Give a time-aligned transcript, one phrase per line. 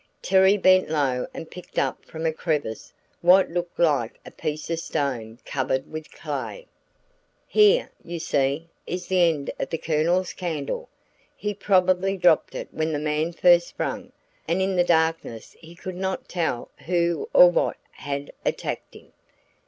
[0.23, 4.79] Terry bent low and picked up from a crevice what looked like a piece of
[4.79, 6.65] stone covered with clay.
[7.47, 10.89] "Here, you see, is the end of the Colonel's candle.
[11.35, 14.11] He probably dropped it when the man first sprang,
[14.47, 19.13] and in the darkness he could not tell who or what had attacked him.